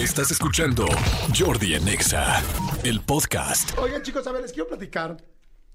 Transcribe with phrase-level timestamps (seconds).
[0.00, 0.86] Estás escuchando
[1.38, 2.42] Jordi en Exa,
[2.84, 3.76] el podcast.
[3.76, 5.14] Oigan, chicos, a ver, les quiero platicar.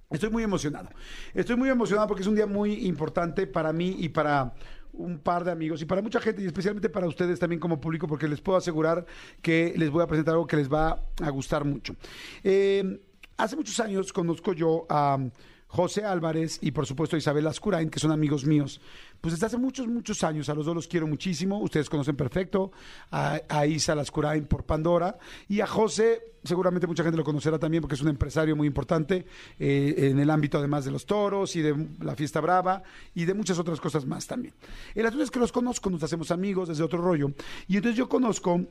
[0.10, 0.90] Estoy muy emocionado.
[1.36, 4.56] Estoy muy emocionado porque es un día muy importante para mí y para
[4.94, 8.08] un par de amigos y para mucha gente y especialmente para ustedes también como público
[8.08, 9.06] porque les puedo asegurar
[9.44, 11.96] que les voy a presentar algo que les va a gustar mucho.
[12.44, 13.00] Eh,
[13.38, 15.20] hace muchos años conozco yo a
[15.76, 18.80] José Álvarez y por supuesto Isabel Ascurain, que son amigos míos.
[19.20, 22.72] Pues desde hace muchos, muchos años, a los dos los quiero muchísimo, ustedes conocen perfecto,
[23.12, 23.94] a, a Isa
[24.48, 25.18] por Pandora
[25.50, 29.26] y a José, seguramente mucha gente lo conocerá también porque es un empresario muy importante
[29.60, 32.82] eh, en el ámbito además de los toros y de la fiesta brava
[33.14, 34.54] y de muchas otras cosas más también.
[34.94, 37.32] El asunto es que los conozco, nos hacemos amigos desde otro rollo
[37.68, 38.62] y entonces yo conozco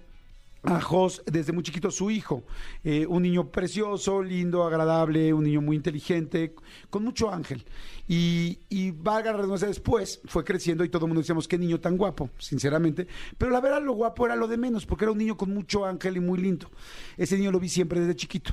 [0.65, 2.43] a Jos desde muy chiquito su hijo,
[2.83, 6.55] eh, un niño precioso, lindo, agradable, un niño muy inteligente,
[6.91, 7.65] con mucho ángel.
[8.07, 11.97] Y, y valga la después fue creciendo y todo el mundo decíamos, qué niño tan
[11.97, 13.07] guapo, sinceramente.
[13.39, 15.85] Pero la verdad, lo guapo era lo de menos, porque era un niño con mucho
[15.85, 16.71] ángel y muy lindo.
[17.17, 18.53] Ese niño lo vi siempre desde chiquito.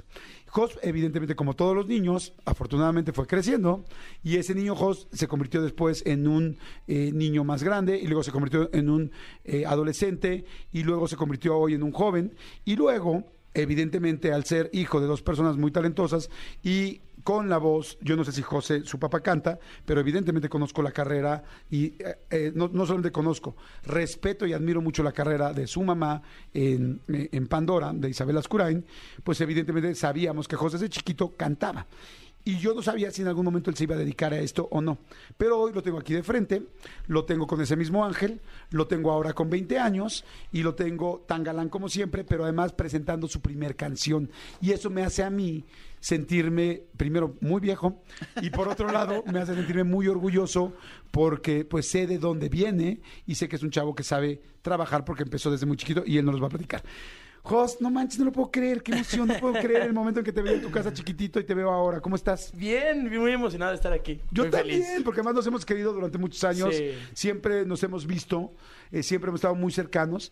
[0.51, 3.85] Jos, evidentemente, como todos los niños, afortunadamente fue creciendo
[4.21, 8.21] y ese niño Jos se convirtió después en un eh, niño más grande y luego
[8.21, 9.11] se convirtió en un
[9.45, 14.69] eh, adolescente y luego se convirtió hoy en un joven y luego, evidentemente, al ser
[14.73, 16.29] hijo de dos personas muy talentosas
[16.61, 20.81] y con la voz, yo no sé si José, su papá canta, pero evidentemente conozco
[20.81, 25.67] la carrera y eh, eh, no, solamente conozco, respeto y admiro mucho la carrera de
[25.67, 26.21] su mamá
[26.53, 28.85] en, eh, en Pandora, de Isabel Ascurain,
[29.23, 31.85] pues evidentemente sabíamos que José desde chiquito cantaba.
[32.43, 34.67] Y yo no sabía si en algún momento él se iba a dedicar a esto
[34.71, 34.97] o no.
[35.37, 36.63] Pero hoy lo tengo aquí de frente,
[37.07, 41.23] lo tengo con ese mismo ángel, lo tengo ahora con 20 años y lo tengo
[41.27, 44.29] tan galán como siempre, pero además presentando su primer canción.
[44.59, 45.65] Y eso me hace a mí
[45.99, 48.01] sentirme, primero, muy viejo
[48.41, 50.73] y por otro lado, me hace sentirme muy orgulloso
[51.11, 55.05] porque pues sé de dónde viene y sé que es un chavo que sabe trabajar
[55.05, 56.83] porque empezó desde muy chiquito y él nos los va a platicar.
[57.43, 60.25] Jos, no manches, no lo puedo creer, qué emoción, no puedo creer el momento en
[60.25, 61.99] que te veo en tu casa chiquitito y te veo ahora.
[61.99, 62.51] ¿Cómo estás?
[62.55, 64.21] Bien, muy emocionado de estar aquí.
[64.31, 65.03] Yo muy también, feliz.
[65.03, 66.91] porque además nos hemos querido durante muchos años, Sí.
[67.13, 68.51] siempre nos hemos visto,
[68.91, 70.31] eh, siempre hemos estado muy cercanos.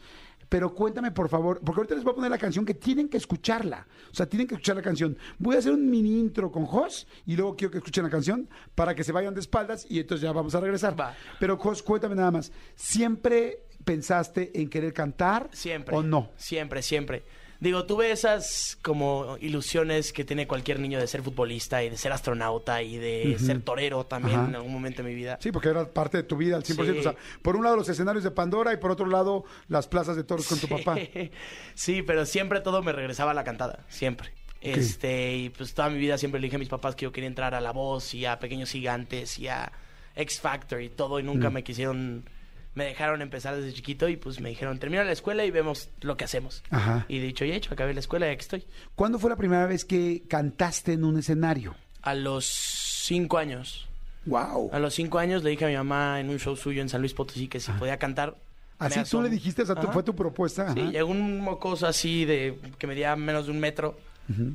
[0.50, 3.18] Pero cuéntame, por favor, porque ahorita les voy a poner la canción que tienen que
[3.18, 3.86] escucharla.
[4.12, 5.16] O sea, tienen que escuchar la canción.
[5.38, 8.50] Voy a hacer un mini intro con Jos y luego quiero que escuchen la canción
[8.74, 11.00] para que se vayan de espaldas y entonces ya vamos a regresar.
[11.00, 11.16] Va.
[11.40, 12.52] Pero Jos, cuéntame nada más.
[12.74, 15.95] ¿Siempre pensaste en querer cantar Siempre.
[15.95, 16.31] o no?
[16.38, 17.23] Siempre, siempre.
[17.62, 22.13] Digo, tuve esas como ilusiones que tiene cualquier niño de ser futbolista y de ser
[22.13, 24.47] astronauta y de ser torero también Ajá.
[24.47, 25.38] en algún momento de mi vida.
[25.41, 26.94] Sí, porque era parte de tu vida al 100%.
[26.94, 27.00] Sí.
[27.00, 30.16] O sea, por un lado los escenarios de Pandora y por otro lado las plazas
[30.16, 30.96] de toros con tu papá.
[31.75, 34.31] Sí, pero siempre todo me regresaba a la cantada, siempre.
[34.61, 37.28] Este, y pues toda mi vida siempre le dije a mis papás que yo quería
[37.28, 39.72] entrar a La Voz y a Pequeños Gigantes y a
[40.16, 41.53] X Factor y todo y nunca Mm.
[41.53, 42.29] me quisieron,
[42.75, 46.18] me dejaron empezar desde chiquito y pues me dijeron, termina la escuela y vemos lo
[46.18, 46.63] que hacemos.
[46.69, 47.06] Ajá.
[47.07, 48.66] Y dicho y hecho, acabé la escuela y aquí estoy.
[48.96, 51.75] ¿Cuándo fue la primera vez que cantaste en un escenario?
[52.02, 53.88] A los cinco años.
[54.25, 54.69] Wow.
[54.72, 57.02] A los cinco años le dije a mi mamá en un show suyo en San
[57.02, 58.35] Luis Potosí que si podía cantar.
[58.78, 60.74] Así tú le dijiste, o sea, fue tu propuesta.
[60.74, 63.97] Sí, llegó un mocoso así de que medía menos de un metro.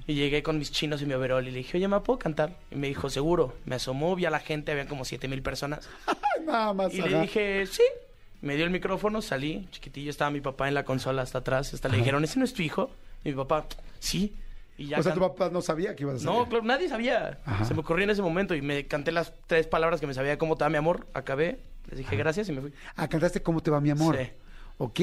[0.07, 2.57] Y llegué con mis chinos y mi overol y le dije, oye, ¿me puedo cantar?
[2.71, 3.55] Y me dijo, seguro.
[3.65, 5.89] Me asomó, vi a la gente, habían como siete mil personas.
[6.47, 6.95] Nada más.
[6.95, 7.09] Y ajá.
[7.09, 7.83] le dije, sí.
[8.45, 11.73] Me dio el micrófono, salí, chiquitillo, estaba mi papá en la consola hasta atrás.
[11.73, 12.91] Hasta le dijeron, ¿ese no es tu hijo?
[13.25, 13.67] Y mi papá,
[14.01, 14.35] sí.
[14.77, 16.39] Y ya o sea, tu papá no sabía que ibas a salir.
[16.39, 17.39] No, claro, nadie sabía.
[17.47, 17.65] Ajá.
[17.65, 20.37] Se me ocurrió en ese momento y me canté las tres palabras que me sabía
[20.37, 21.07] cómo te va mi amor.
[21.15, 22.73] Acabé, les dije gracias y me fui.
[22.97, 24.19] Ah, cantaste ¿Cómo te va mi amor?
[24.19, 24.29] Sí.
[24.77, 25.01] Ok.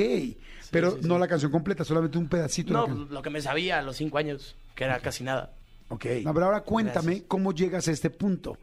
[0.70, 2.70] Pero sí, no la canción completa, solamente un pedacito.
[2.74, 5.50] de No, lo que me sabía a los cinco años, que era casi nada.
[5.92, 6.06] Ok.
[6.26, 7.26] A ver, ahora cuéntame Gracias.
[7.28, 8.58] cómo llegas a este punto.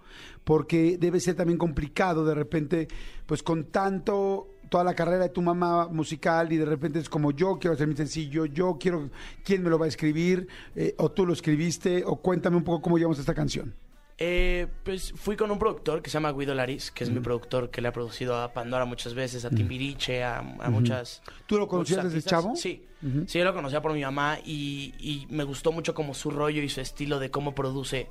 [0.45, 2.89] Porque debe ser también complicado de repente,
[3.27, 7.31] pues con tanto toda la carrera de tu mamá musical y de repente es como
[7.33, 9.11] yo quiero hacer mi sencillo, yo quiero,
[9.45, 10.47] ¿quién me lo va a escribir?
[10.75, 13.75] Eh, o tú lo escribiste, o cuéntame un poco cómo llegamos a esta canción.
[14.21, 17.71] Eh, pues fui con un productor que se llama Guido Laris, que es mi productor
[17.71, 21.23] que le ha producido a Pandora muchas veces, a Timbiriche, a, a muchas.
[21.47, 22.57] ¿Tú lo conocías desde chavo?
[22.57, 22.85] Sí,
[23.27, 26.63] sí, yo lo conocía por mi mamá y, y me gustó mucho como su rollo
[26.63, 28.09] y su estilo de cómo produce.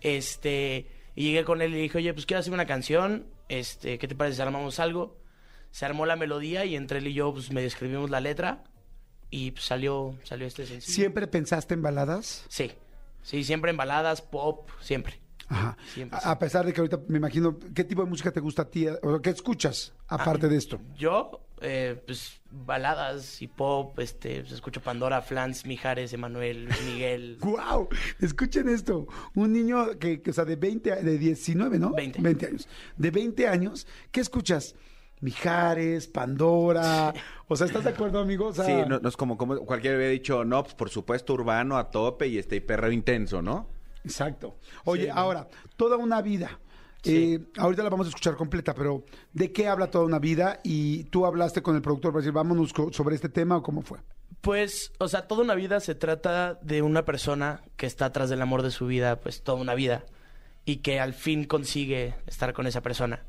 [0.00, 3.98] Este, y llegué con él y le dije, oye, pues quiero hacer una canción, este,
[3.98, 5.16] ¿qué te parece si armamos algo?
[5.70, 8.64] Se armó la melodía y entre él y yo pues medio escribimos la letra
[9.30, 10.94] y pues, salió, salió este sencillo.
[10.94, 12.44] ¿Siempre pensaste en baladas?
[12.48, 12.72] Sí,
[13.22, 15.20] sí, siempre en baladas, pop, siempre.
[15.48, 15.76] Ajá.
[15.94, 18.62] Siempre, A, a pesar de que ahorita me imagino, ¿qué tipo de música te gusta
[18.62, 18.86] a ti?
[19.02, 20.78] O ¿Qué escuchas aparte de esto?
[20.96, 27.38] Yo, eh, pues, baladas y pop, este, pues, escucho Pandora, Flans, Mijares, Emanuel, Luis Miguel.
[27.42, 27.88] ¡Wow!
[28.20, 29.06] Escuchen esto.
[29.34, 31.92] Un niño que, que, o sea, de 20, a- de 19, ¿no?
[31.94, 32.20] 20.
[32.20, 32.68] 20 años.
[32.96, 34.74] De 20 años, ¿qué escuchas?
[35.20, 37.12] Mijares, Pandora.
[37.48, 38.46] O sea, ¿estás de acuerdo, amigo?
[38.46, 41.34] O sea, Sí, no, no es como, como cualquiera hubiera dicho, no, pues por supuesto
[41.34, 43.66] urbano a tope y este y perreo intenso, ¿no?
[44.08, 44.56] Exacto.
[44.84, 46.58] Oye, ahora, toda una vida.
[47.02, 47.34] Sí.
[47.34, 50.60] Eh, ahorita la vamos a escuchar completa, pero ¿de qué habla toda una vida?
[50.64, 53.98] Y tú hablaste con el productor para decir, vámonos sobre este tema o cómo fue.
[54.40, 58.42] Pues, o sea, toda una vida se trata de una persona que está atrás del
[58.42, 60.04] amor de su vida, pues toda una vida,
[60.64, 63.24] y que al fin consigue estar con esa persona.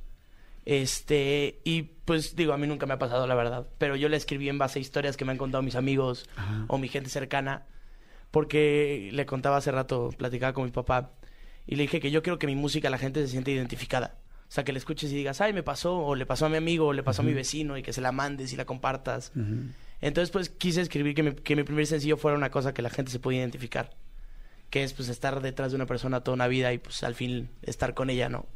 [0.65, 4.17] Este, y pues digo, a mí nunca me ha pasado la verdad, pero yo la
[4.17, 6.29] escribí en base a historias que me han contado mis amigos
[6.67, 7.65] o mi gente cercana,
[8.31, 11.11] porque le contaba hace rato, platicaba con mi papá,
[11.65, 14.17] y le dije que yo quiero que mi música la gente se siente identificada.
[14.47, 16.57] O sea, que le escuches y digas, ay, me pasó, o le pasó a mi
[16.57, 19.31] amigo, o le pasó a mi vecino, y que se la mandes y la compartas.
[20.01, 22.89] Entonces, pues quise escribir que mi, que mi primer sencillo fuera una cosa que la
[22.89, 23.95] gente se pudiera identificar.
[24.71, 27.49] Que es, pues, estar detrás de una persona toda una vida y, pues, al fin
[27.61, 28.47] estar con ella, ¿no?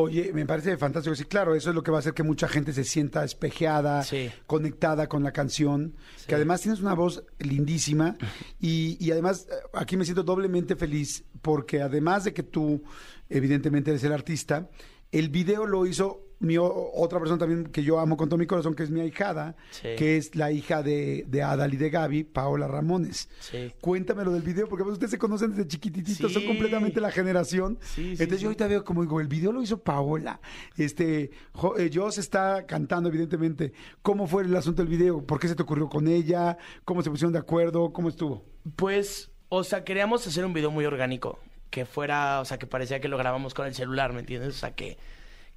[0.00, 1.16] Oye, me parece fantástico.
[1.16, 4.04] Sí, claro, eso es lo que va a hacer que mucha gente se sienta espejeada,
[4.04, 4.30] Sí.
[4.46, 5.96] conectada con la canción.
[6.28, 8.16] Que además tienes una voz lindísima.
[8.60, 12.80] Y, y además, eh, aquí me siento doblemente feliz porque además de que tú,
[13.28, 14.70] evidentemente, eres el artista,
[15.10, 18.74] el video lo hizo mi otra persona también que yo amo con todo mi corazón,
[18.74, 19.88] que es mi ahijada, Sí.
[19.96, 23.28] que es la hija de, de Adal y de Gaby, Paola Ramones.
[23.40, 23.72] Sí.
[23.80, 27.78] Cuéntamelo del video, porque pues, ustedes se conocen desde chiquitititos, son completamente la generación.
[27.96, 30.40] Entonces yo ahorita veo como digo, el video lo hizo Paola.
[30.76, 31.30] Este,
[31.78, 33.72] eh, Joss está cantando, evidentemente.
[34.02, 35.24] ¿Cómo fue el asunto del video?
[35.26, 36.56] ¿Por qué se te ocurrió con ella?
[36.84, 37.92] ¿Cómo se pusieron de acuerdo?
[37.92, 38.44] ¿Cómo estuvo?
[38.76, 41.38] Pues, o sea, queríamos hacer un video muy orgánico.
[41.70, 44.54] Que fuera, o sea, que parecía que lo grabamos con el celular, ¿me entiendes?
[44.54, 44.96] O sea, que,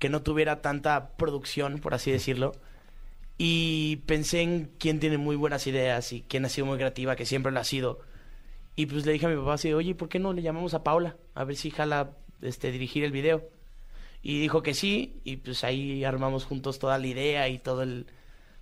[0.02, 2.54] que no tuviera tanta producción, por así decirlo.
[3.38, 7.28] Y pensé en quién tiene muy buenas ideas y quién ha sido muy creativa, que
[7.28, 8.00] siempre lo ha sido.
[8.76, 10.84] Y pues le dije a mi papá así, oye, ¿por qué no le llamamos a
[10.84, 11.18] Paula?
[11.36, 13.48] A ver si jala este, dirigir el video.
[14.24, 18.08] Y dijo que sí, y pues ahí armamos juntos toda la idea y todo el,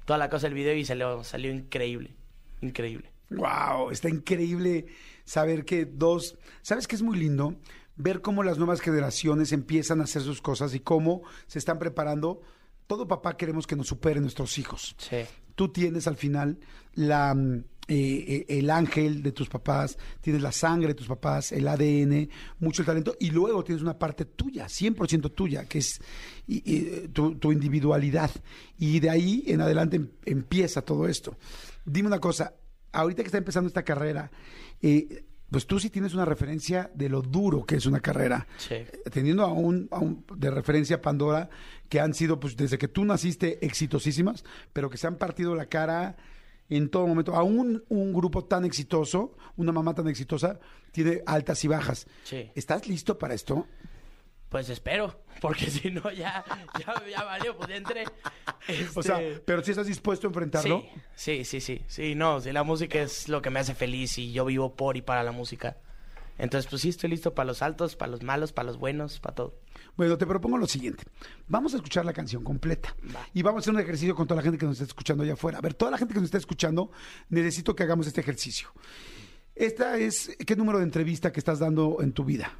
[0.04, 2.16] toda la cosa del video y salió, salió increíble,
[2.60, 3.12] increíble.
[3.30, 4.88] Wow, está increíble
[5.24, 7.56] saber que dos, ¿sabes qué es muy lindo?
[8.02, 12.42] Ver cómo las nuevas generaciones empiezan a hacer sus cosas y cómo se están preparando.
[12.88, 14.96] Todo papá queremos que nos superen nuestros hijos.
[14.98, 15.18] Sí.
[15.54, 16.58] Tú tienes al final
[16.94, 17.58] la, mm,
[17.90, 22.30] eh, eh, el ángel de tus papás, tienes la sangre de tus papás, el ADN,
[22.60, 26.00] mucho el talento, y luego tienes una parte tuya, 100% tuya, que es
[26.48, 28.32] y- y, tu, tu individualidad.
[28.78, 31.36] Y de ahí en adelante em- empieza todo esto.
[31.84, 32.54] Dime una cosa,
[32.94, 34.32] ahorita que está empezando esta carrera,
[34.82, 38.76] eh, pues tú sí tienes una referencia de lo duro que es una carrera Sí.
[39.12, 41.50] teniendo a un, a un- de referencia Pandora,
[41.90, 44.44] que han sido, pues desde que tú naciste, exitosísimas,
[44.74, 46.18] pero que se han partido la cara
[46.70, 47.36] en todo momento.
[47.36, 50.60] Aún un grupo tan exitoso, una mamá tan exitosa,
[50.92, 52.06] tiene altas y bajas.
[52.24, 52.52] Sí.
[52.54, 53.66] ¿Estás listo para esto?
[54.50, 56.44] Pues espero, porque si no ya,
[56.80, 58.04] ya, ya valió, pues ya entré.
[58.96, 60.84] O sea, Este, pero si estás dispuesto a enfrentarlo.
[61.16, 64.18] Sí, sí, sí, sí, sí, no, sí, la música es lo que me hace feliz
[64.18, 65.78] y yo vivo por y para la música.
[66.40, 69.36] Entonces, pues sí, estoy listo para los altos, para los malos, para los buenos, para
[69.36, 69.60] todo.
[69.98, 71.04] Bueno, te propongo lo siguiente.
[71.50, 72.96] Vamos a escuchar la canción completa.
[73.14, 73.28] Va.
[73.34, 75.34] Y vamos a hacer un ejercicio con toda la gente que nos está escuchando allá
[75.34, 75.58] afuera.
[75.58, 76.92] A ver, toda la gente que nos está escuchando,
[77.28, 78.70] necesito que hagamos este ejercicio.
[79.54, 82.54] Esta es, ¿qué número de entrevista que estás dando en tu vida?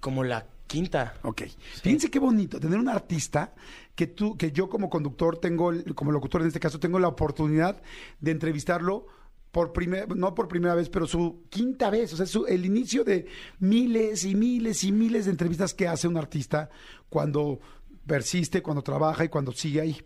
[0.00, 1.14] Como la quinta.
[1.22, 1.42] Ok.
[1.82, 3.54] Fíjense qué bonito tener un artista
[3.94, 7.82] que tú, que yo como conductor tengo, como locutor en este caso, tengo la oportunidad
[8.20, 9.06] de entrevistarlo
[9.50, 12.12] por primera, no por primera vez, pero su quinta vez.
[12.14, 13.26] O sea, su- el inicio de
[13.58, 16.70] miles y miles y miles de entrevistas que hace un artista
[17.10, 17.60] cuando
[18.06, 19.96] persiste, cuando trabaja y cuando sigue ahí.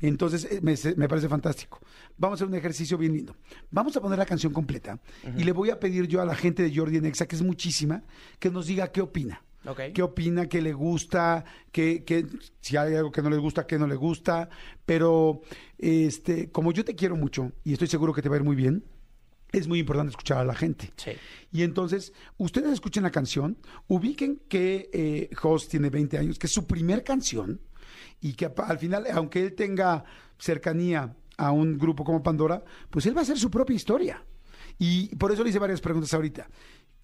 [0.00, 0.60] Entonces, eh,
[0.96, 1.78] me parece fantástico.
[2.16, 3.36] Vamos a hacer un ejercicio bien lindo.
[3.70, 4.98] Vamos a poner la canción completa
[5.36, 8.02] y le voy a pedir yo a la gente de Jordi Nexa, que es muchísima,
[8.40, 9.42] que nos diga qué opina.
[9.92, 10.46] ¿Qué opina?
[10.48, 11.44] ¿Qué le gusta?
[11.72, 12.26] ¿Qué, qué-
[12.60, 14.48] si hay algo que no le gusta, qué no le gusta?
[14.84, 15.40] Pero,
[15.78, 18.56] este, como yo te quiero mucho y estoy seguro que te va a ir muy
[18.56, 18.84] bien,
[19.52, 20.92] es muy importante escuchar a la gente.
[20.96, 21.12] Sí.
[21.52, 23.56] Y entonces, ustedes escuchen la canción,
[23.86, 27.60] ubiquen que eh, Host tiene 20 años, que es su primer canción,
[28.20, 30.04] y que al final, aunque él tenga
[30.38, 34.24] cercanía a un grupo como Pandora, pues él va a hacer su propia historia.
[34.78, 36.48] Y por eso le hice varias preguntas ahorita.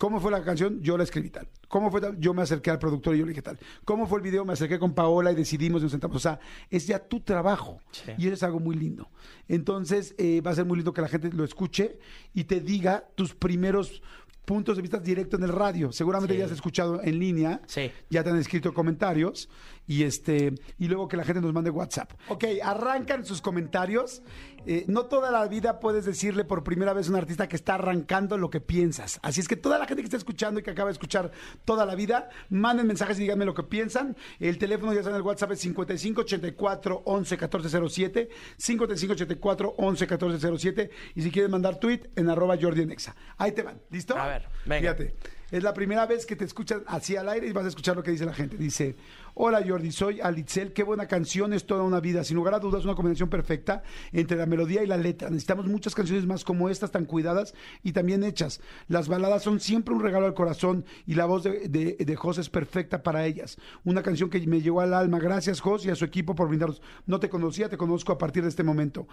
[0.00, 0.80] ¿Cómo fue la canción?
[0.80, 1.47] Yo la escribí tal.
[1.69, 2.19] ¿Cómo fue tal?
[2.19, 3.59] Yo me acerqué al productor y yo le dije tal.
[3.85, 4.47] ¿Cómo fue el video?
[4.47, 6.16] Me acerqué con Paola y decidimos nos sentamos.
[6.16, 6.40] O sea,
[6.71, 7.83] es ya tu trabajo.
[7.92, 8.12] Sí.
[8.16, 9.11] Y eso es algo muy lindo.
[9.47, 11.99] Entonces, eh, va a ser muy lindo que la gente lo escuche
[12.33, 14.02] y te diga tus primeros
[14.47, 15.92] puntos de vista directo en el radio.
[15.92, 16.38] Seguramente Sí.
[16.38, 17.61] ya has escuchado en línea.
[17.66, 17.90] Sí.
[18.09, 19.50] Ya te han escrito comentarios
[19.90, 22.12] y este y luego que la gente nos mande WhatsApp.
[22.28, 24.23] Ok, arrancan sus comentarios.
[24.64, 27.75] Eh, no toda la vida puedes decirle por primera vez a un artista que está
[27.75, 29.18] arrancando lo que piensas.
[29.23, 31.32] Así es que toda la gente que está escuchando y que acaba de escuchar
[31.64, 34.16] toda la vida, manden mensajes y díganme lo que piensan.
[34.38, 38.28] El teléfono ya saben, el WhatsApp es 5584 11 1407,
[38.59, 43.16] 5584 11 1407 y si quieren mandar tweet en arroba Jordi en Exa.
[43.38, 44.16] Ahí te van, ¿listo?
[44.16, 44.94] A ver, venga.
[44.94, 45.40] Fíjate.
[45.50, 48.04] Es la primera vez que te escuchan así al aire y vas a escuchar lo
[48.04, 48.56] que dice la gente.
[48.56, 48.94] Dice,
[49.42, 52.25] hola Jordi, soy Alitzel, qué buena canción, es toda una vida.
[52.25, 53.82] Sin lugar a dudas, una combinación perfecta
[54.12, 55.30] entre la melodía y la letra.
[55.30, 58.61] Necesitamos muchas canciones más como estas, tan cuidadas y también hechas.
[58.87, 63.02] Las baladas son siempre un regalo al corazón y la voz de, de, es perfecta
[63.02, 63.56] para ellas.
[63.82, 65.18] Una canción que me llegó al alma.
[65.18, 66.82] Gracias Jos y a su equipo por brindarnos.
[67.06, 69.09] No te conocía, te conozco a partir de este momento.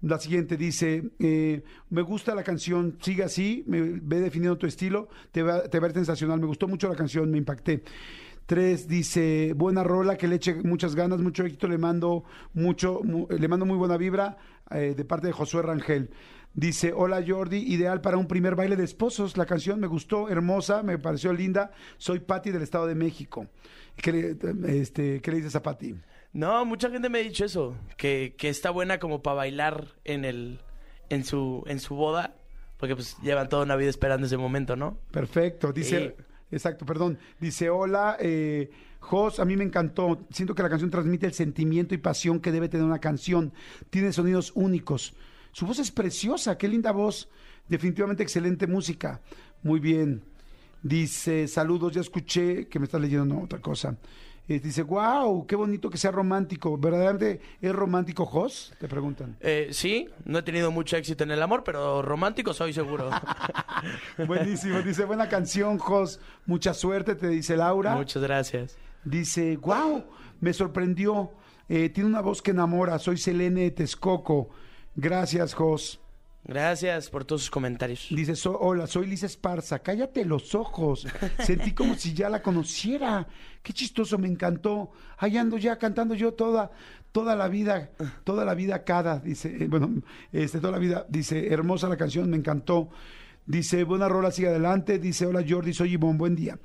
[0.00, 5.08] La siguiente dice, eh, me gusta la canción, sigue así, me ve definiendo tu estilo,
[5.32, 7.82] te va, te va a ver sensacional, me gustó mucho la canción, me impacté.
[8.46, 12.22] Tres dice, buena rola, que le eche muchas ganas, mucho éxito, le mando
[12.54, 14.38] mucho, mu- le mando muy buena vibra
[14.70, 16.10] eh, de parte de Josué Rangel.
[16.54, 19.36] Dice, hola Jordi, ideal para un primer baile de esposos.
[19.36, 21.72] La canción me gustó, hermosa, me pareció linda.
[21.98, 23.48] Soy Patti del Estado de México.
[23.96, 25.96] ¿Qué le, este, ¿qué le dices a Patti?
[26.32, 30.24] No, mucha gente me ha dicho eso, que, que está buena como para bailar en
[30.24, 30.60] el
[31.08, 32.36] en su en su boda,
[32.78, 34.98] porque pues llevan toda una vida esperando ese momento, ¿no?
[35.10, 36.16] Perfecto, dice.
[36.50, 41.26] Exacto, perdón, dice, hola, eh, Jos, a mí me encantó, siento que la canción transmite
[41.26, 43.52] el sentimiento y pasión que debe tener una canción,
[43.90, 45.14] tiene sonidos únicos,
[45.52, 47.28] su voz es preciosa, qué linda voz,
[47.68, 49.20] definitivamente excelente música,
[49.62, 50.22] muy bien,
[50.82, 53.96] dice, saludos, ya escuché, que me estás leyendo no, otra cosa,
[54.48, 58.72] Eh, dice, wow, qué bonito que sea romántico, ¿verdaderamente es romántico Jos?
[58.78, 59.36] Te preguntan.
[59.40, 63.10] Eh, sí, no he tenido mucho éxito en el amor, pero romántico soy seguro.
[64.26, 67.96] Buenísimo, dice, buena canción, Jos, mucha suerte, te dice Laura.
[67.96, 68.76] Muchas gracias.
[69.04, 70.04] Dice, wow,
[70.40, 71.32] me sorprendió.
[71.68, 72.98] Eh, tiene una voz que enamora.
[72.98, 74.50] Soy Selene de Texcoco.
[74.94, 76.00] Gracias, Jos.
[76.48, 78.06] Gracias por todos sus comentarios.
[78.10, 79.80] Dice, "So- hola, soy Lisa Esparza.
[79.80, 81.06] Cállate los ojos.
[81.44, 83.26] Sentí como si ya la conociera.
[83.62, 84.92] Qué chistoso, me encantó.
[85.18, 86.70] Ahí ando ya cantando yo toda,
[87.10, 87.90] toda la vida,
[88.22, 89.18] toda la vida cada.
[89.18, 89.90] Dice, eh, bueno,
[90.30, 91.04] este, toda la vida.
[91.08, 92.90] Dice, hermosa la canción, me encantó.
[93.44, 94.98] Dice, buena rola, sigue adelante.
[95.00, 96.58] Dice, hola Jordi, soy Ivonne, buen día.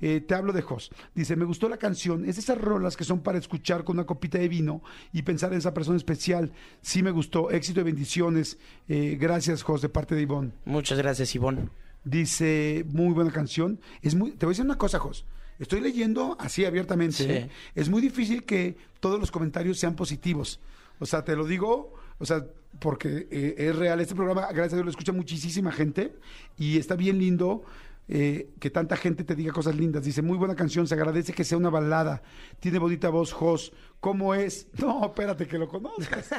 [0.00, 0.90] Eh, te hablo de Jos.
[1.14, 2.24] Dice, me gustó la canción.
[2.24, 5.52] Es de esas rolas que son para escuchar con una copita de vino y pensar
[5.52, 6.52] en esa persona especial.
[6.82, 7.50] Sí me gustó.
[7.50, 8.58] Éxito y bendiciones.
[8.88, 10.52] Eh, gracias, Jos, de parte de Ivonne.
[10.64, 11.68] Muchas gracias, Ivonne.
[12.04, 13.80] Dice, muy buena canción.
[14.02, 15.24] Es muy, te voy a decir una cosa, Jos.
[15.58, 17.16] Estoy leyendo así abiertamente.
[17.16, 17.30] Sí.
[17.30, 17.50] ¿eh?
[17.74, 20.60] Es muy difícil que todos los comentarios sean positivos.
[20.98, 22.44] O sea, te lo digo, o sea,
[22.78, 24.00] porque eh, es real.
[24.00, 26.14] Este programa, gracias a Dios, lo escucha muchísima gente
[26.58, 27.64] y está bien lindo.
[28.08, 30.04] Eh, que tanta gente te diga cosas lindas.
[30.04, 32.22] Dice, muy buena canción, se agradece que sea una balada.
[32.60, 33.72] Tiene bonita voz, Jos.
[34.00, 34.68] ¿Cómo es?
[34.78, 36.30] No, espérate que lo conozcas.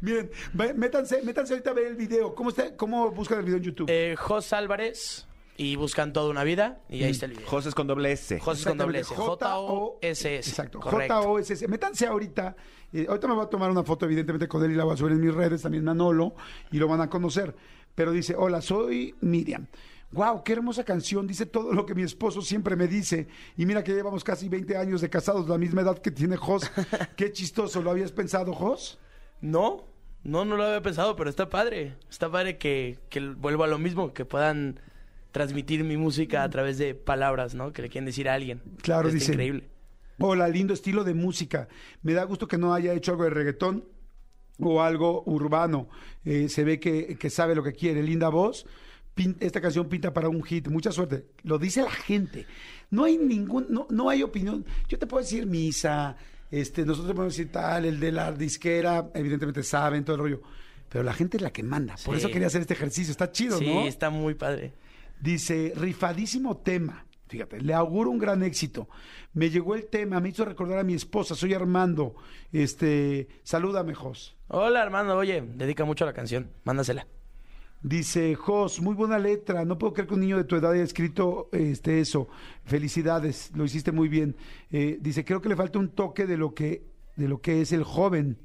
[0.00, 0.30] Miren,
[0.76, 2.34] métanse, métanse ahorita a ver el video.
[2.34, 3.86] ¿Cómo, está, cómo buscan el video en YouTube?
[3.90, 7.46] Eh, Jos Álvarez y buscan toda una vida y ahí está el video.
[7.46, 8.38] José con doble S.
[8.40, 9.14] Jos con doble S.
[9.14, 10.50] J-O-S-S.
[10.50, 10.80] Exacto.
[10.80, 11.68] J-O-S-S.
[11.68, 12.56] Métanse ahorita.
[12.92, 14.96] eh, ahorita me voy a tomar una foto, evidentemente, con él y la voy a
[14.96, 16.34] subir en mis redes, también Manolo,
[16.70, 17.54] y lo van a conocer.
[17.96, 19.66] Pero dice: Hola, soy Miriam.
[20.12, 21.26] Wow, qué hermosa canción.
[21.26, 23.26] Dice todo lo que mi esposo siempre me dice.
[23.56, 26.70] Y mira que llevamos casi 20 años de casados, la misma edad que tiene Jos.
[27.16, 27.82] Qué chistoso.
[27.82, 29.00] ¿Lo habías pensado, Jos?
[29.40, 29.84] No,
[30.22, 31.96] no, no lo había pensado, pero está padre.
[32.08, 34.78] Está padre que, que vuelva a lo mismo, que puedan
[35.32, 37.72] transmitir mi música a través de palabras, ¿no?
[37.72, 38.62] Que le quieren decir a alguien.
[38.82, 39.32] Claro, Está dice.
[39.32, 39.68] increíble.
[40.18, 41.68] Hola, lindo estilo de música.
[42.02, 43.84] Me da gusto que no haya hecho algo de reggaetón
[44.58, 45.88] o algo urbano.
[46.24, 48.02] Eh, se ve que, que sabe lo que quiere.
[48.02, 48.66] Linda voz.
[49.14, 50.68] Pin- esta canción pinta para un hit.
[50.68, 51.26] Mucha suerte.
[51.42, 52.46] Lo dice la gente.
[52.90, 54.64] No hay ningún, no, no hay opinión.
[54.88, 56.16] Yo te puedo decir misa,
[56.50, 60.42] este, nosotros podemos decir tal, el de la disquera, evidentemente saben todo el rollo.
[60.88, 61.96] Pero la gente es la que manda.
[62.04, 62.20] Por Sí.
[62.20, 63.10] eso quería hacer este ejercicio.
[63.10, 63.86] Está chido, Sí, ¿no?
[63.86, 64.72] está muy padre.
[65.20, 67.05] Dice, rifadísimo tema.
[67.28, 68.88] Fíjate, le auguro un gran éxito.
[69.34, 72.14] Me llegó el tema, me hizo recordar a mi esposa, soy Armando.
[72.52, 74.36] Este, salúdame, Jos.
[74.48, 75.16] Hola, Armando.
[75.16, 76.50] Oye, dedica mucho a la canción.
[76.64, 77.06] Mándasela.
[77.82, 79.64] Dice, Jos, muy buena letra.
[79.64, 82.28] No puedo creer que un niño de tu edad haya escrito este, eso.
[82.64, 84.36] Felicidades, lo hiciste muy bien.
[84.70, 87.72] Eh, dice, creo que le falta un toque de lo que, de lo que es
[87.72, 88.38] el joven.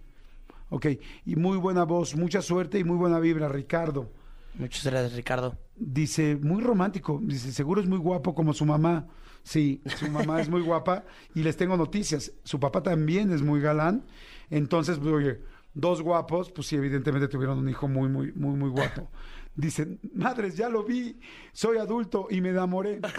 [0.69, 0.87] Ok,
[1.25, 4.09] y muy buena voz, mucha suerte y muy buena vibra, Ricardo.
[4.55, 5.57] Muchas gracias, Ricardo.
[5.75, 7.19] Dice, muy romántico.
[7.23, 9.07] Dice, seguro es muy guapo como su mamá.
[9.43, 11.03] Sí, su mamá es muy guapa
[11.33, 12.31] y les tengo noticias.
[12.43, 14.05] Su papá también es muy galán.
[14.49, 15.39] Entonces, pues, oye,
[15.73, 19.09] dos guapos, pues sí, evidentemente tuvieron un hijo muy, muy, muy, muy guapo.
[19.55, 21.19] Dicen, madres, ya lo vi,
[21.51, 23.01] soy adulto y me enamoré.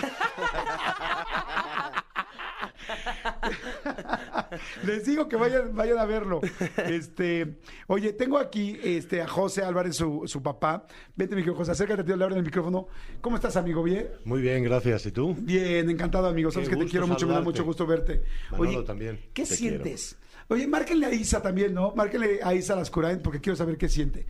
[4.85, 6.41] Les digo que vayan, vayan a verlo.
[6.89, 10.87] Este, oye, tengo aquí este, a José Álvarez, su, su papá.
[11.17, 12.89] Vente, mi querido José, acércate, le abro el micrófono.
[13.21, 13.83] ¿Cómo estás, amigo?
[13.83, 14.09] ¿Bien?
[14.25, 15.07] Muy bien, gracias.
[15.07, 15.35] ¿Y tú?
[15.39, 16.51] Bien, encantado, amigo.
[16.51, 18.23] Sabes Qué que te quiero mucho, me da mucho gusto verte.
[18.51, 20.17] Manolo también, ¿qué te sientes?
[20.49, 21.95] Oye, márquenle a Isa también, ¿no?
[21.95, 24.27] Márquenle a Isa Lascurain porque quiero saber qué siente.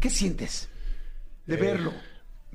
[0.00, 0.68] ¿Qué sientes
[1.46, 1.92] de Eh, verlo?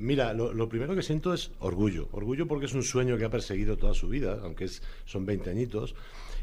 [0.01, 2.09] Mira, lo, lo primero que siento es orgullo.
[2.11, 5.49] Orgullo porque es un sueño que ha perseguido toda su vida, aunque es, son 20
[5.49, 5.95] añitos.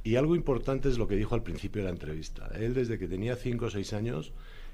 [0.04, 2.50] Y algo importante es lo que dijo al principio de la entrevista.
[2.54, 4.32] Él desde que tenía 5 o 6 años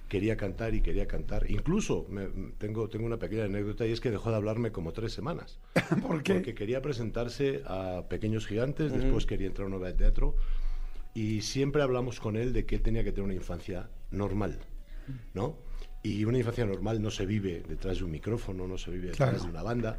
[0.08, 1.50] quería cantar y quería cantar.
[1.50, 5.12] Incluso me- tengo, tengo una pequeña anécdota y es que dejó de hablarme como tres
[5.14, 5.58] semanas.
[6.06, 6.34] ¿Por qué?
[6.34, 10.36] Porque quería presentarse a Pequeños Gigantes, después quería entrar a una obra de teatro
[11.14, 14.58] y siempre hablamos con él de que él tenía que tener una infancia normal,
[15.32, 15.56] ¿no?
[16.04, 19.30] Y una infancia normal no se vive detrás de un micrófono, no se vive detrás
[19.30, 19.44] Claro.
[19.44, 19.96] de una banda.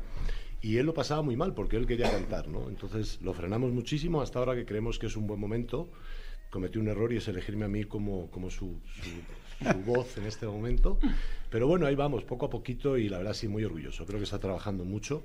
[0.62, 2.70] Y él lo pasaba muy mal porque él quería cantar, ¿no?
[2.70, 5.90] Entonces lo frenamos muchísimo hasta ahora que creemos que es un buen momento.
[6.50, 10.26] Cometí un error y es elegirme a mí como, como su, su- su voz en
[10.26, 10.98] este momento.
[11.50, 14.06] Pero bueno, ahí vamos, poco a poquito y la verdad sí muy orgulloso.
[14.06, 15.22] Creo que está trabajando mucho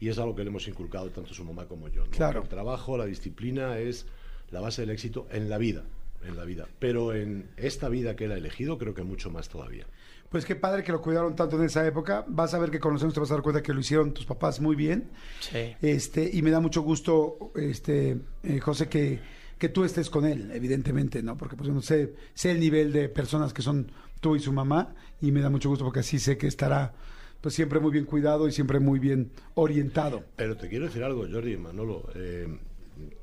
[0.00, 2.04] y es algo que le hemos inculcado tanto su mamá como yo.
[2.04, 2.10] ¿no?
[2.12, 2.42] Claro.
[2.42, 4.06] El trabajo, la disciplina es
[4.50, 5.84] la base del éxito en la vida,
[6.24, 6.66] en la vida.
[6.78, 9.86] Pero en esta vida que él ha elegido creo que mucho más todavía.
[10.30, 12.24] Pues qué padre que lo cuidaron tanto en esa época.
[12.28, 14.14] Vas a ver que con los años te vas a dar cuenta que lo hicieron
[14.14, 15.10] tus papás muy bien.
[15.40, 15.74] Sí.
[15.82, 19.18] Este, y me da mucho gusto, este, eh, José, que,
[19.58, 21.36] que tú estés con él, evidentemente, ¿no?
[21.36, 24.52] Porque pues yo no sé, sé el nivel de personas que son tú y su
[24.52, 26.94] mamá, y me da mucho gusto porque así sé que estará
[27.40, 30.22] pues siempre muy bien cuidado y siempre muy bien orientado.
[30.36, 32.08] Pero te quiero decir algo, Jordi, Manolo.
[32.14, 32.46] eh,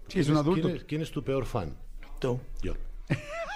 [0.08, 0.68] Sí, es ¿quién un adulto.
[0.68, 1.78] ¿quién es, quién es tu peor fan?
[2.20, 2.40] Tú.
[2.62, 2.74] Yo.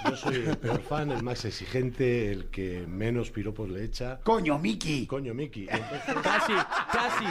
[0.09, 4.19] Yo soy el peor fan, el más exigente, el que menos piropos le echa.
[4.23, 5.05] Coño, Miki.
[5.05, 5.67] Coño, Miki.
[5.69, 6.53] Entonces, Casi,
[6.91, 7.25] casi,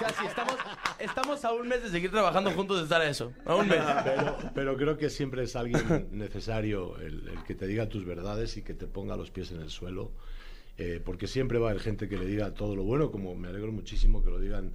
[0.00, 0.26] casi.
[0.26, 0.56] Estamos,
[0.98, 3.32] estamos a un mes de seguir trabajando juntos de estar a eso.
[3.44, 3.80] A un mes.
[4.02, 8.56] pero, pero creo que siempre es alguien necesario el, el que te diga tus verdades
[8.56, 10.10] y que te ponga los pies en el suelo.
[10.76, 13.48] eh, porque siempre va a haber gente que le diga todo lo bueno, como me
[13.48, 14.72] alegro muchísimo que lo digan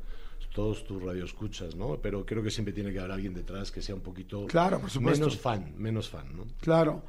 [0.54, 2.00] todos tus radioescuchas, ¿no?
[2.02, 4.90] Pero creo que siempre tiene que haber alguien detrás que sea un poquito Claro, por
[4.90, 5.26] supuesto.
[5.26, 6.46] menos fan, menos fan, ¿no?
[6.62, 7.04] Claro.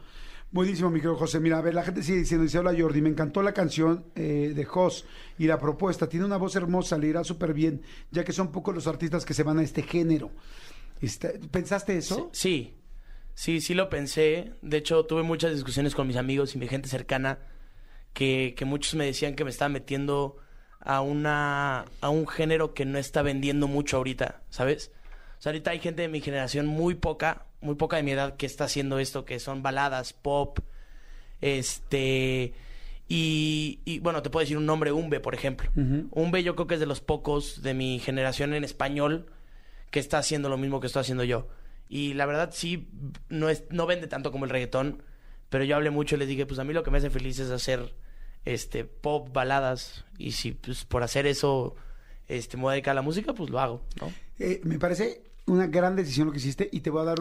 [0.51, 1.41] Buenísimo, mi querido José.
[1.41, 4.53] Mira, a ver, la gente sigue diciendo, dice, hola Jordi, me encantó la canción eh,
[4.55, 5.05] de Jos
[5.39, 6.09] y la propuesta.
[6.09, 9.35] Tiene una voz hermosa, le irá súper bien, ya que son pocos los artistas que
[9.35, 10.30] se van a este género.
[11.00, 12.30] Este, ¿Pensaste eso?
[12.33, 12.76] Sí,
[13.35, 14.52] sí, sí lo pensé.
[14.63, 17.41] De hecho, tuve muchas discusiones con mis amigos y mi gente cercana
[18.13, 20.37] que, que muchos me decían que me estaba metiendo
[20.84, 24.92] a una a un género que no está vendiendo mucho ahorita, ¿sabes?
[25.38, 28.36] O sea, ahorita hay gente de mi generación muy poca, muy poca de mi edad
[28.36, 30.58] que está haciendo esto, que son baladas, pop,
[31.40, 32.54] este
[33.08, 35.70] y, y, bueno, te puedo decir un nombre, Umbe, por ejemplo.
[36.10, 39.26] Umbe yo creo que es de los pocos de mi generación en español
[39.90, 41.49] que está haciendo lo mismo que estoy haciendo yo.
[41.88, 42.88] Y la verdad sí,
[43.28, 45.02] no, es, no vende tanto como el reggaetón,
[45.50, 47.38] pero yo hablé mucho y les dije, pues a mí lo que me hace feliz
[47.38, 47.94] es hacer
[48.45, 51.75] este pop, baladas, y si pues por hacer eso
[52.28, 54.13] este, me voy a dedicar a la música, pues lo hago, ¿no?
[54.39, 57.19] Eh, me parece una gran decisión lo que hiciste y te voy a dar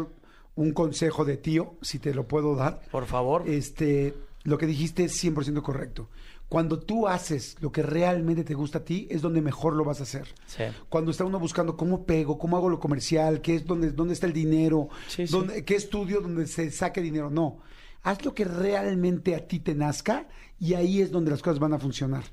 [0.56, 2.82] un consejo de tío, si te lo puedo dar.
[2.92, 3.44] Por favor.
[3.48, 6.10] Este, lo que dijiste es 100% correcto.
[6.48, 10.00] Cuando tú haces lo que realmente te gusta a ti, es donde mejor lo vas
[10.00, 10.28] a hacer.
[10.46, 10.64] Sí.
[10.90, 14.28] Cuando está uno buscando cómo pego, cómo hago lo comercial, qué es donde, dónde está
[14.28, 15.32] el dinero, Sí, sí.
[15.34, 17.32] dónde- qué estudio donde se saque dinero.
[17.32, 17.60] No.
[18.04, 20.28] Haz lo que realmente a ti te nazca
[20.60, 22.24] y ahí es donde las cosas van a funcionar.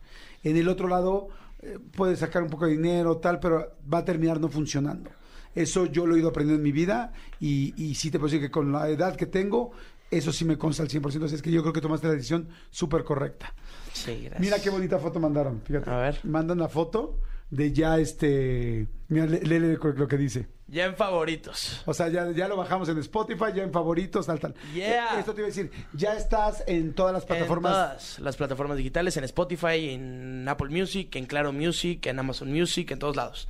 [0.42, 1.28] En el otro lado,
[1.62, 5.10] eh, puedes sacar un poco de dinero, tal, pero va a terminar no funcionando.
[5.54, 8.40] Eso yo lo he ido aprendiendo en mi vida y, y sí te puedo decir
[8.40, 9.72] que con la edad que tengo,
[10.10, 11.24] eso sí me consta al 100%.
[11.24, 13.52] Así es que yo creo que tomaste la decisión súper correcta.
[13.92, 14.40] Sí, gracias.
[14.40, 15.60] Mira qué bonita foto mandaron.
[15.64, 15.90] Fíjate.
[15.90, 16.20] A ver.
[16.24, 17.18] Mandan la foto
[17.50, 18.86] de ya este.
[19.08, 20.46] Mira, lé- léele lo que dice.
[20.70, 21.82] Ya en favoritos.
[21.84, 24.54] O sea, ya, ya lo bajamos en Spotify, ya en favoritos, tal, tal.
[24.72, 25.18] Yeah.
[25.18, 27.72] Esto te iba a decir, ya estás en todas las plataformas.
[27.72, 32.52] En todas las plataformas digitales, en Spotify, en Apple Music, en Claro Music, en Amazon
[32.52, 33.48] Music, en todos lados.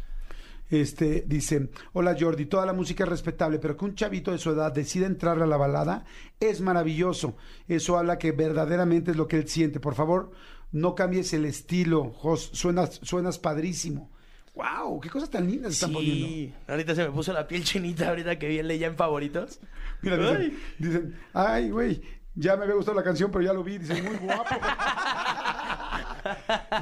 [0.71, 4.51] Este dice, hola Jordi, toda la música es respetable, pero que un chavito de su
[4.51, 6.07] edad decida entrar a la balada
[6.39, 7.37] es maravilloso.
[7.69, 9.79] Eso habla que verdaderamente es lo que él siente.
[9.79, 10.31] Por favor,
[10.73, 14.11] no cambies el estilo, Jos, suenas, suenas padrísimo.
[14.55, 16.27] Wow, qué cosas tan lindas están poniendo.
[16.27, 19.61] Sí, ahorita se me puso la piel chinita ahorita que vi el ya en favoritos.
[20.03, 20.59] Mira, dicen, Ay.
[20.79, 22.03] dicen, ay, güey,
[22.35, 24.55] ya me había gustado la canción, pero ya lo vi, dicen, muy guapo.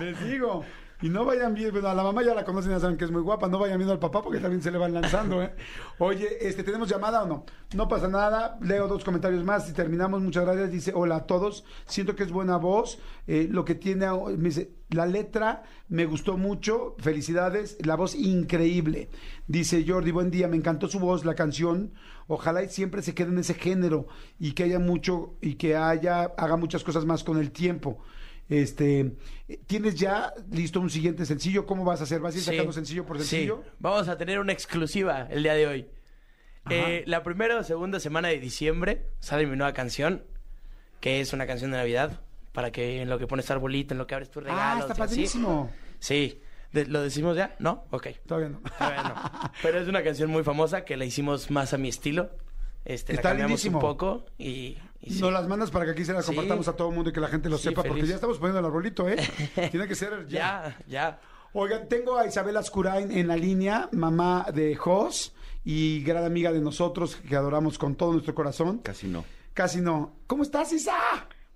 [0.01, 0.65] Les digo,
[1.01, 3.13] Y no vayan bien, bueno, a la mamá ya la conocen, ya saben que es
[3.13, 5.55] muy guapa, no vayan viendo al papá porque también se le van lanzando, ¿eh?
[5.99, 7.45] Oye, este, ¿tenemos llamada o no?
[7.77, 11.65] No pasa nada, leo dos comentarios más y terminamos, muchas gracias, dice, hola a todos,
[11.87, 16.37] siento que es buena voz, eh, lo que tiene, me dice, la letra me gustó
[16.37, 19.09] mucho, felicidades, la voz increíble,
[19.47, 21.93] dice Jordi, buen día, me encantó su voz, la canción,
[22.27, 24.09] ojalá y siempre se quede en ese género
[24.41, 28.01] y que haya mucho, y que haya, haga muchas cosas más con el tiempo.
[28.49, 29.13] Este,
[29.67, 31.67] ¿tienes ya listo un siguiente sencillo?
[31.67, 32.21] ¿Cómo vas a hacer?
[32.21, 32.51] ¿Vas a ir Sí.
[32.51, 33.63] sacando sencillo por sencillo?
[33.65, 35.87] Sí, vamos a tener una exclusiva el día de hoy.
[36.71, 40.23] Eh, la primera o segunda semana de diciembre sale mi nueva canción,
[41.01, 42.21] que es una canción de Navidad,
[42.53, 44.63] para que en lo que pones arbolito, en lo que abres tus regalos.
[44.63, 45.71] Ah, está padrísimo.
[45.99, 46.41] Sí.
[46.73, 47.55] De- ¿Lo decimos ya?
[47.59, 47.85] ¿No?
[47.91, 48.09] Ok.
[48.27, 48.61] Todavía no.
[48.79, 49.15] Todavía no.
[49.63, 52.31] Pero es una canción muy famosa que la hicimos más a mi estilo.
[52.89, 53.79] Este, Está la cambiamos lindísimo.
[53.79, 55.21] un poco y, y sí.
[55.21, 56.35] Nos las mandas para que aquí se las Sí.
[56.35, 58.39] compartamos a todo el mundo y que la gente lo Sí, sepa, porque ya estamos
[58.39, 59.17] poniendo el arbolito, ¿eh?
[59.71, 60.39] Tiene que ser ya.
[60.39, 61.21] Ya, ya.
[61.53, 66.61] Oigan, tengo a Isabel Ascurain en la línea, mamá de Jos y gran amiga de
[66.61, 68.79] nosotros que adoramos con todo nuestro corazón.
[68.79, 69.25] Casi no.
[69.55, 70.15] Casi no.
[70.27, 70.95] ¿Cómo estás, Isa?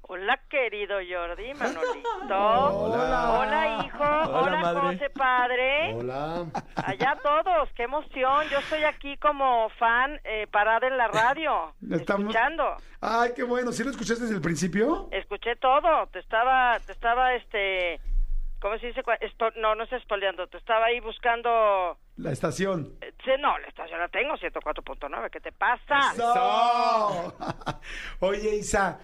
[0.03, 2.09] Hola, querido Jordi, Manolito.
[2.29, 3.39] Hola.
[3.39, 4.05] Hola, hijo.
[4.05, 4.81] Hola, madre.
[4.99, 5.95] José Padre.
[5.95, 6.47] Hola.
[6.77, 8.47] Allá todos, qué emoción.
[8.51, 12.77] Yo estoy aquí como fan eh, parada en la radio, Estamos- escuchando.
[13.01, 13.73] Ay, qué bueno.
[13.73, 15.09] ¿Sí lo escuchaste desde el principio?
[15.13, 16.07] Escuché todo.
[16.09, 17.99] Te estaba, te estaba, este,
[18.61, 19.03] ¿cómo se dice?
[19.03, 20.47] Espo- no, no es espoleando.
[20.49, 21.97] Te estaba ahí buscando.
[22.17, 22.93] La estación.
[23.01, 25.31] eh, sí, no, la estación la tengo, 104.9.
[25.31, 26.13] ¿Qué te pasa?
[26.13, 27.35] ¡Eso!
[28.21, 29.01] Oye, Isa,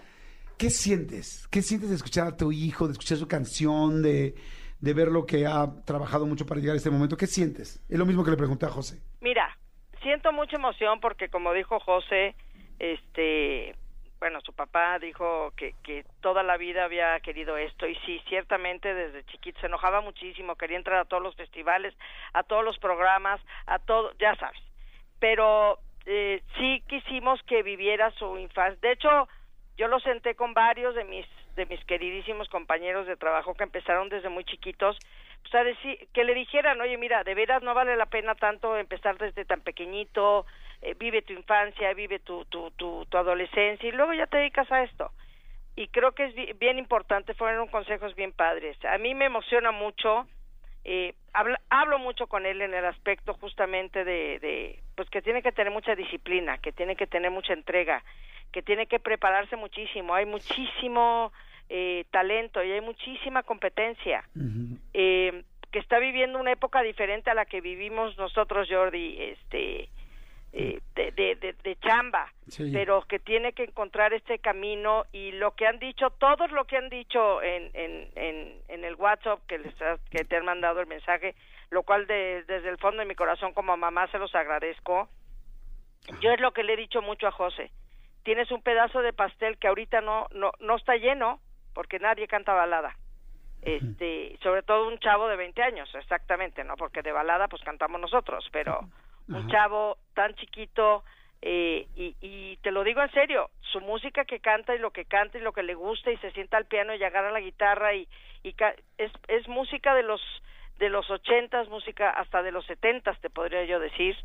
[0.59, 1.47] ¿qué sientes?
[1.47, 4.35] ¿Qué sientes de escuchar a tu hijo, de escuchar su canción, de,
[4.81, 7.17] de ver lo que ha trabajado mucho para llegar a este momento?
[7.17, 7.81] ¿Qué sientes?
[7.89, 9.01] Es lo mismo que le pregunté a José.
[9.21, 9.57] Mira,
[10.03, 12.35] siento mucha emoción porque como dijo José,
[12.77, 13.73] este,
[14.19, 18.93] bueno, su papá dijo que, que toda la vida había querido esto y sí, ciertamente
[18.93, 21.95] desde chiquito se enojaba muchísimo, quería entrar a todos los festivales,
[22.33, 24.61] a todos los programas, a todo, ya sabes.
[25.19, 28.77] Pero eh, sí quisimos que viviera su infancia.
[28.81, 29.29] De hecho,
[29.79, 34.07] yo lo senté con varios de mis de mis queridísimos compañeros de trabajo que empezaron
[34.09, 34.97] desde muy chiquitos,
[35.41, 38.77] pues a decir, que le dijeran, oye, mira, de veras no vale la pena tanto
[38.77, 40.45] empezar desde tan pequeñito,
[40.81, 44.71] eh, vive tu infancia, vive tu, tu, tu, tu adolescencia y luego ya te dedicas
[44.71, 45.11] a esto.
[45.75, 48.77] Y creo que es bi- bien importante, fueron consejos bien padres.
[48.85, 50.27] A mí me emociona mucho,
[50.85, 55.41] eh, habla- hablo mucho con él en el aspecto justamente de, de, pues que tiene
[55.41, 58.01] que tener mucha disciplina, que tiene que tener mucha entrega,
[58.51, 60.13] que tiene que prepararse muchísimo.
[60.13, 61.31] Hay muchísimo
[61.69, 64.23] eh, talento y hay muchísima competencia.
[64.93, 69.87] Eh, que está viviendo una época diferente a la que vivimos nosotros, Jordi, este,
[70.51, 72.71] eh, de, de, de, de chamba, Sí.
[72.73, 76.75] pero que tiene que encontrar este camino y lo que han dicho, todos lo que
[76.77, 80.79] han dicho en, en, en, en el WhatsApp que, les has- que te han mandado
[80.81, 81.35] el mensaje,
[81.69, 85.07] lo cual de- desde el fondo de mi corazón como mamá se los agradezco.
[86.19, 87.69] Yo es lo que le he dicho mucho a José.
[88.23, 91.39] Tienes un pedazo de pastel que ahorita no, no, no está lleno
[91.73, 92.95] porque nadie canta balada.
[93.61, 96.75] Este, sobre todo un chavo de 20 años, exactamente, ¿no?
[96.77, 98.79] Porque de balada pues cantamos nosotros, pero
[99.27, 101.03] un chavo tan chiquito
[101.41, 105.05] eh, y, y te lo digo en serio, su música que canta y lo que
[105.05, 107.93] canta y lo que le gusta y se sienta al piano y agarra la guitarra
[107.93, 108.07] y,
[108.43, 110.21] y ca- es, es música de los
[110.79, 114.15] de los ochentas, música hasta de los setentas, te podría yo decir,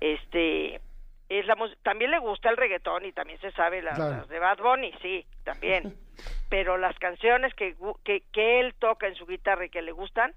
[0.00, 0.80] este
[1.28, 4.16] es la también le gusta el reggaetón y también se sabe las, Claro.
[4.16, 5.94] las de Bad Bunny, sí, también,
[6.50, 10.34] pero las canciones que, que que él toca en su guitarra y que le gustan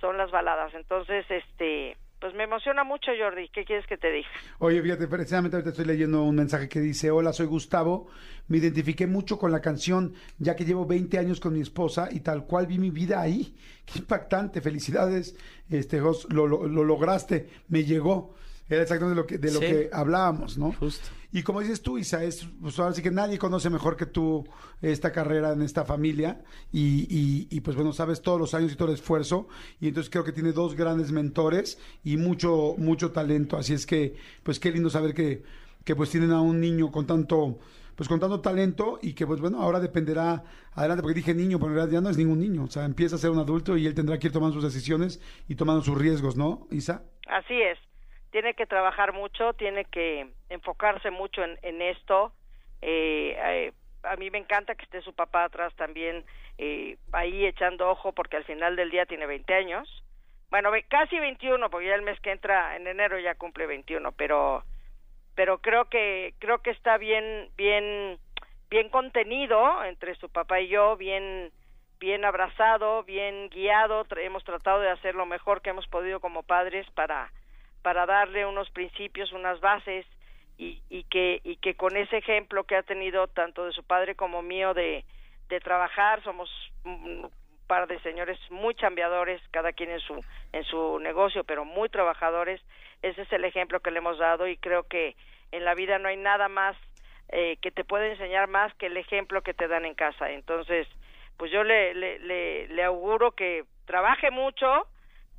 [0.00, 4.28] son las baladas, entonces este pues me emociona mucho Jordi, ¿qué quieres que te diga?
[4.60, 8.06] Oye, fíjate, precisamente ahorita estoy leyendo un mensaje que dice, hola, soy Gustavo,
[8.46, 12.20] me identifiqué mucho con la canción, ya que llevo 20 años con mi esposa y
[12.20, 13.56] tal cual vi mi vida ahí.
[13.84, 15.36] Qué impactante, felicidades,
[15.68, 18.36] este, lo, lo- lo lograste, me llegó.
[18.72, 19.66] Era exactamente de lo que, de lo Sí.
[19.66, 20.72] que hablábamos, ¿no?
[20.72, 21.08] Justo.
[21.32, 24.46] Y como dices tú, Isa, es, pues ahora sí que nadie conoce mejor que tú
[24.82, 28.76] esta carrera en esta familia y, y- y, pues bueno, sabes todos los años y
[28.76, 29.48] todo el esfuerzo
[29.80, 33.56] y entonces creo que tiene dos grandes mentores y mucho, mucho talento.
[33.56, 35.42] Así es que, pues qué lindo saber que,
[35.84, 37.58] que pues tienen a un niño con tanto,
[37.96, 41.70] pues con tanto talento y que pues bueno, ahora dependerá adelante, porque dije niño, pero
[41.70, 43.86] en realidad ya no es ningún niño, o sea, empieza a ser un adulto y
[43.86, 47.02] él tendrá que ir tomando sus decisiones y tomando sus riesgos, ¿no, Isa?
[47.28, 47.78] Así es,
[48.32, 52.32] tiene que trabajar mucho, tiene que enfocarse mucho en, esto.
[52.80, 56.24] Eh, eh, a mí me encanta que esté su papá atrás también
[56.56, 60.04] eh, ahí echando ojo porque al final del día tiene 20 años.
[60.50, 64.64] Bueno, casi 21 porque ya el mes que entra en enero ya cumple 21, pero
[65.34, 68.18] pero creo que creo que está bien bien
[68.70, 71.52] bien contenido entre su papá y yo, bien
[72.00, 76.90] bien abrazado, bien guiado, hemos tratado de hacer lo mejor que hemos podido como padres
[76.92, 77.30] para
[77.82, 80.06] para darle unos principios, unas bases
[80.58, 84.14] y, y que y que con ese ejemplo que ha tenido tanto de su padre
[84.14, 85.04] como mío de
[85.64, 86.48] trabajar, somos
[86.84, 87.30] un
[87.66, 90.18] par de señores muy chambeadores, cada quien en su
[90.52, 92.60] en su negocio, pero muy trabajadores.
[93.02, 95.16] Ese es el ejemplo que le hemos dado y creo que
[95.50, 96.76] en la vida no hay nada más
[97.28, 100.30] eh, que te puede enseñar más que el ejemplo que te dan en casa.
[100.30, 100.86] Entonces,
[101.36, 104.86] pues yo le, le, le, le auguro que trabaje mucho,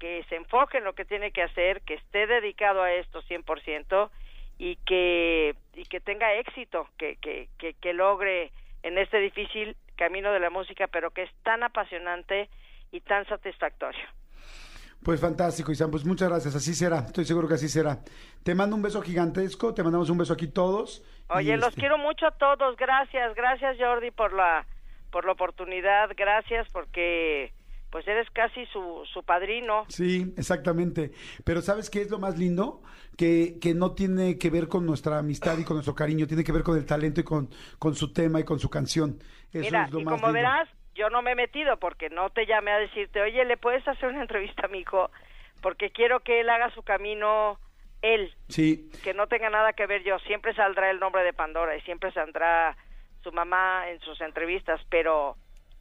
[0.04, 4.10] que se enfoque en lo que tiene que hacer, que esté dedicado a esto 100%
[4.58, 10.34] y que, y que tenga éxito, que, que, que, que logre en este difícil camino
[10.34, 12.50] de la música, pero que es tan apasionante
[12.92, 14.02] y tan satisfactorio.
[15.06, 15.90] Pues fantástico, Isam.
[15.90, 16.54] Pues muchas gracias.
[16.54, 17.00] Así será.
[17.00, 18.00] Estoy seguro que así será.
[18.44, 19.74] Te mando un beso gigantesco.
[19.74, 21.02] Te mandamos un beso aquí todos.
[21.30, 22.76] Oye, los este, quiero mucho a todos.
[22.76, 24.66] Gracias, gracias Jordi por la
[25.12, 26.10] por la oportunidad.
[26.18, 27.54] Gracias porque
[27.94, 29.86] pues eres casi su su padrino.
[29.88, 31.12] Sí, exactamente.
[31.46, 32.82] Pero ¿sabes qué es lo más lindo?
[33.16, 36.52] Que, que no tiene que ver con nuestra amistad y con nuestro cariño, tiene que
[36.52, 39.20] ver con el talento y con, con su tema y con su canción.
[39.52, 40.34] Eso Mira, es lo y más como lindo.
[40.34, 43.88] verás, yo no me he metido porque no te llamé a decirte, oye, ¿le puedes
[43.88, 45.12] hacer una entrevista a mi hijo?
[45.62, 47.60] Porque quiero que él haga su camino
[48.02, 50.18] él, Sí, que no tenga nada que ver yo.
[50.20, 52.76] Siempre saldrá el nombre de Pandora y siempre saldrá
[53.24, 55.38] su mamá en sus entrevistas, pero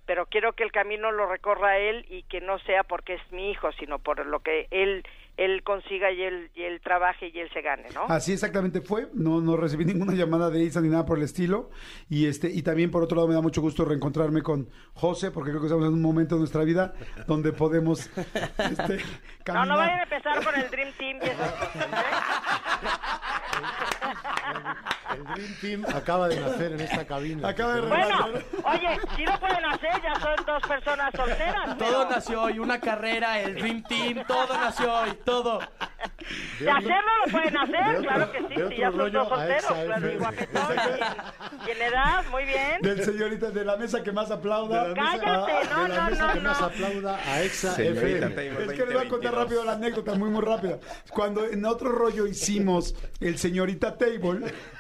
[0.07, 3.51] pero quiero que el camino lo recorra él y que no sea porque es mi
[3.51, 5.05] hijo, sino por lo que él
[5.39, 8.05] él consiga y él y él trabaje y él se gane, ¿no?
[8.09, 9.09] así exactamente fue.
[9.15, 11.71] No, no recibí ninguna llamada de Isa ni nada por el estilo.
[12.11, 15.51] Y este, y también por otro lado me da mucho gusto reencontrarme con José, porque
[15.51, 16.93] creo que estamos en un momento de nuestra vida
[17.27, 19.03] donde podemos este, no,
[19.45, 19.69] caminar.
[19.69, 22.07] no vayan a empezar con el Dream Team y esas cosas, ¿eh?
[25.15, 27.49] El Dream Team acaba de nacer en esta cabina.
[27.49, 28.29] Acaba de Bueno,
[28.65, 31.77] oye, si lo pueden hacer, ya son dos personas solteras.
[31.77, 35.61] Todo pero nació hoy, una carrera, el Dream Team, todo nació hoy, todo.
[36.61, 39.65] De hacerlo lo pueden hacer, otro- claro que sí, si ya son dos a solteros,
[39.67, 40.17] claro, y FM.
[40.19, 42.81] guapetón, y, y en edad, muy bien.
[42.81, 44.89] Del señorita de la mesa que más aplauda.
[44.89, 46.67] De la mesa, Cállate, no, de la no, mesa no, que más no.
[46.67, 48.65] aplauda a Exa Señorita FM.
[48.65, 49.35] Es que les voy a contar 2022.
[49.35, 50.79] rápido la anécdota, muy, muy rápida.
[51.11, 54.22] Cuando en otro rollo hicimos el señorita Table,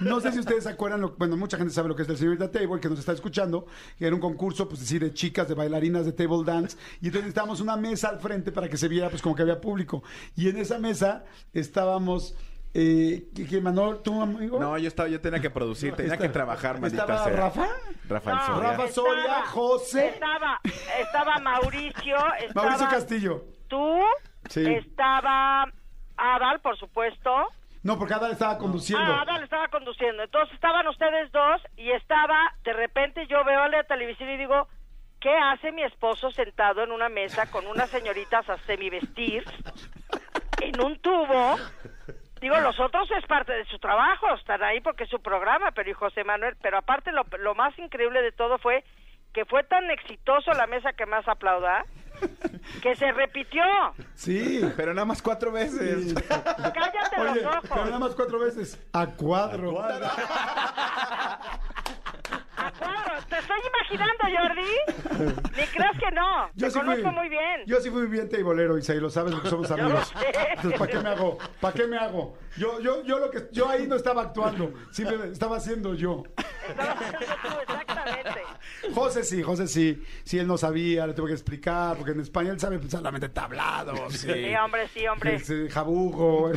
[0.00, 2.16] no sé si ustedes se acuerdan, lo- bueno, mucha gente sabe lo que es el
[2.16, 3.66] señorita Table, que nos está escuchando,
[3.98, 7.28] que era un concurso, pues decir, de chicas, de bailarinas de table dance, y entonces
[7.28, 10.02] estábamos una mesa al frente para que se viera, pues como que había público.
[10.36, 12.34] Y en esa mesa estábamos,
[12.74, 14.58] eh, ¿qué, qué, Manol, tú, amigo?
[14.58, 17.36] No, yo estaba, yo tenía que producir, tenía que trabajar, maldita ¿Estaba sea.
[17.36, 17.66] Rafa?
[18.08, 18.70] Rafael No, Soria.
[18.72, 20.08] Rafa Soria, José.
[20.08, 20.60] Estaba,
[21.00, 23.44] estaba Mauricio, estaba Mauricio Castillo.
[23.68, 23.98] tú,
[24.48, 24.64] Sí.
[24.66, 25.64] estaba
[26.16, 27.30] Adal, por supuesto.
[27.82, 29.12] No, porque Adal estaba conduciendo.
[29.12, 30.22] Ah, Adal estaba conduciendo.
[30.22, 34.68] Entonces estaban ustedes dos y estaba, de repente yo veo la televisión y digo,
[35.20, 39.44] ¿qué hace mi esposo sentado en una mesa con unas señoritas a semivestir
[40.60, 41.56] en un tubo?
[42.40, 45.90] Digo, los otros es parte de su trabajo, están ahí porque es su programa, pero
[45.90, 48.84] y José Manuel, pero aparte lo, lo más increíble de todo fue
[49.32, 51.84] que fue tan exitoso la mesa que más aplauda,
[52.82, 53.62] que se repitió.
[54.14, 54.60] Sí.
[54.76, 56.14] Pero nada más cuatro veces.
[56.28, 57.68] Cállate Oye, los ojos.
[57.68, 58.78] pero nada más cuatro veces.
[58.92, 59.82] A cuadro.
[62.64, 65.32] Ah, claro, te estoy imaginando, Jordi.
[65.56, 66.46] Ni creas que no.
[66.54, 67.62] Yo te sí conozco fui, muy bien.
[67.66, 70.12] Yo sí fui bien teibolero, Isaí, lo sabes porque somos amigos.
[70.54, 71.38] Entonces, ¿para qué me hago?
[71.60, 72.38] ¿Para qué me hago?
[72.56, 76.22] Yo, yo, yo lo que yo ahí no estaba actuando, simplemente estaba haciendo yo.
[76.68, 77.48] Estabas haciendo tú,
[78.06, 78.42] exactamente.
[78.94, 82.50] José sí, José sí, sí él no sabía, le tuve que explicar, porque en España
[82.50, 85.38] él sabe pues, solamente tablados, sí, Sí, hombre, sí, hombre.
[85.38, 86.52] sí, jabugo,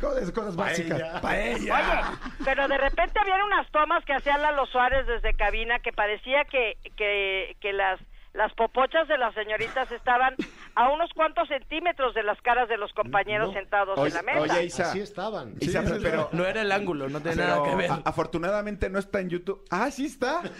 [0.00, 1.20] cosas, cosas básicas.
[1.20, 1.74] Paella.
[1.74, 6.44] Oye, pero de repente había unas tomas que hacían Lalo Suárez desde cabina que parecía
[6.44, 8.00] que, que, que las,
[8.36, 10.34] las popochas de las señoritas estaban
[10.74, 13.54] a unos cuantos centímetros de las caras de los compañeros No.
[13.54, 14.40] sentados Oye, en la mesa.
[14.40, 14.82] oye, Isa.
[14.90, 15.54] Así estaban.
[15.60, 17.90] Isa, Sí, sí, pero, No era el ángulo, no pero nada que ver.
[17.90, 19.64] a- afortunadamente no está en YouTube.
[19.70, 20.42] Ah, sí está.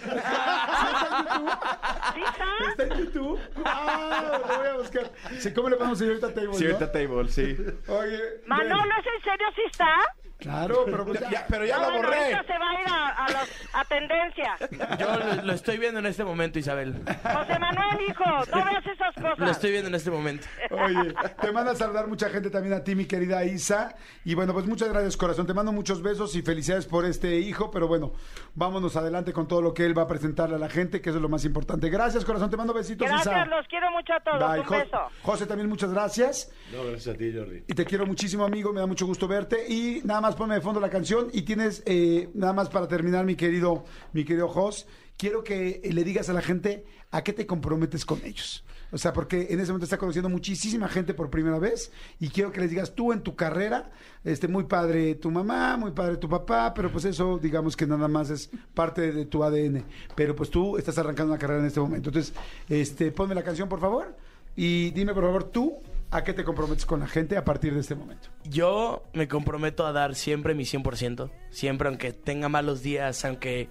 [2.13, 2.45] ¿Sí está?
[2.69, 3.39] ¿Está en YouTube?
[3.65, 4.39] ¡Ah!
[4.47, 5.11] Lo voy a buscar.
[5.39, 6.53] Sí, ¿Cómo le ponemos señorita Table?
[6.53, 6.71] Sí, no?
[6.73, 7.57] ahorita table, sí.
[7.87, 8.19] Oye.
[8.45, 9.95] Manolo, ¿es en serio sí está?
[10.39, 12.17] Claro, pero pues ya- Ya, pero ya lo bueno, borré.
[12.35, 14.97] ahorita se va a ir a, a, los- a tendencia.
[14.99, 16.93] Yo lo, lo estoy viendo en este momento, Isabel.
[17.05, 19.39] José Manuel, hijo, no veas esas cosas.
[19.39, 20.47] Lo estoy viendo en este momento.
[20.69, 23.95] Oye, te manda a saludar mucha gente también a ti, mi querida Isa.
[24.25, 25.47] Y bueno, pues muchas gracias, corazón.
[25.47, 27.71] Te mando muchos besos y felicidades por este hijo.
[27.71, 28.13] Pero bueno,
[28.55, 31.17] vámonos adelante con todo lo que él va a presentarle a la gente, que eso
[31.17, 31.89] es lo más importante.
[31.89, 32.49] Gracias, corazón.
[32.49, 33.45] Te mando besitos, Gracias, Isa.
[33.45, 34.39] los quiero mucho a todos.
[34.51, 34.59] Bye.
[34.59, 34.99] Un Jo- beso.
[35.23, 36.51] José, también muchas gracias.
[36.71, 37.63] No, gracias a ti, Jordi.
[37.67, 38.73] Y te quiero muchísimo, amigo.
[38.73, 39.65] Me da mucho gusto verte.
[39.69, 43.25] Y nada más ponme de fondo la canción y tienes, eh, nada más para terminar,
[43.25, 44.85] mi querido, mi querido Jos,
[45.17, 48.65] quiero que le digas a la gente a qué te comprometes con ellos.
[48.91, 52.51] O sea, porque en ese momento está conociendo muchísima gente por primera vez y quiero
[52.51, 53.91] que les digas tú en tu carrera,
[54.23, 58.07] este, muy padre tu mamá, muy padre tu papá, pero pues eso digamos que nada
[58.07, 59.83] más es parte de tu ADN.
[60.15, 62.09] Pero pues tú estás arrancando una carrera en este momento.
[62.09, 62.33] Entonces,
[62.69, 64.15] este, ponme la canción, por favor,
[64.55, 65.77] y dime, por favor, tú
[66.11, 68.29] a qué te comprometes con la gente a partir de este momento.
[68.45, 71.29] Yo me comprometo a dar siempre mi 100%.
[71.49, 73.69] Siempre, aunque tenga malos días, aunque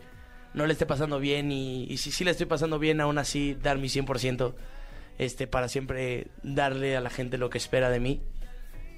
[0.55, 1.51] no le esté pasando bien.
[1.51, 4.55] Y, y si sí le estoy pasando bien, aún así dar mi 100%.
[5.19, 8.23] Este, para siempre darle a la gente lo que espera de mí.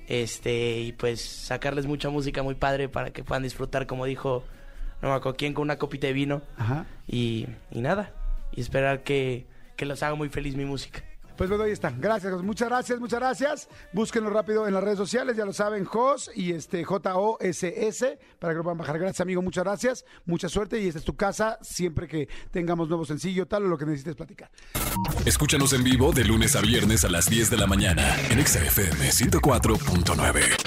[0.09, 4.43] Este, y pues sacarles mucha música muy padre para que puedan disfrutar, como dijo,
[5.03, 6.43] no me quién, con una copita de vino.
[6.57, 6.87] Ajá.
[7.07, 8.13] Y, y nada.
[8.53, 9.47] Y esperar que,
[9.77, 11.05] que los haga muy feliz mi música.
[11.39, 11.95] Pues bueno, ahí está.
[11.97, 12.43] Gracias, Jos.
[12.43, 13.69] Muchas gracias, muchas gracias.
[13.93, 18.57] Búsquenlo rápido en las redes sociales, ya lo saben, Jos y este J-O-S-S, para que
[18.57, 18.99] lo puedan bajar.
[18.99, 20.05] Gracias, amigo, muchas gracias.
[20.27, 23.79] Mucha suerte y esta es tu casa siempre que tengamos nuevo sencillo, tal o lo
[23.79, 24.51] que necesites platicar.
[25.25, 28.59] Escúchanos en vivo de lunes a viernes a las 10 de la mañana en Exa
[28.59, 30.58] FM 104.9.